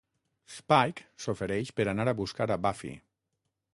Spike 0.53 1.05
s'ofereix 1.25 1.71
per 1.81 1.85
anar 1.93 2.07
a 2.13 2.17
buscar 2.23 2.49
a 2.57 2.59
Buffy. 2.65 2.95